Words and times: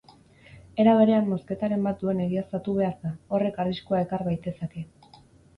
Era 0.83 0.93
berean 0.99 1.27
mozketaren 1.33 1.85
bat 1.89 2.01
duen 2.05 2.23
egiaztatu 2.25 2.75
behar 2.79 2.97
da, 3.05 3.13
horrek 3.37 3.61
arriskua 3.65 4.03
ekar 4.07 4.27
baitezake. 4.31 4.89